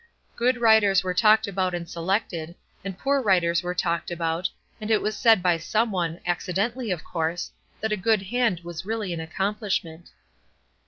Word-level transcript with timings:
Good 0.35 0.59
writers 0.59 1.03
were 1.03 1.13
talked 1.13 1.45
about 1.45 1.75
and 1.75 1.87
selected, 1.87 2.55
and 2.83 2.97
poor 2.97 3.21
writers 3.21 3.61
were 3.61 3.75
talked 3.75 4.09
about, 4.09 4.49
and 4.81 4.89
it 4.89 4.99
was 4.99 5.15
said 5.15 5.43
by 5.43 5.59
some 5.59 5.91
one, 5.91 6.19
accidentally 6.25 6.89
of 6.89 7.03
course, 7.03 7.51
that 7.81 7.91
a 7.93 7.97
good 7.97 8.23
hand 8.23 8.61
was 8.61 8.83
really 8.83 9.13
an 9.13 9.19
accomplishment. 9.19 10.09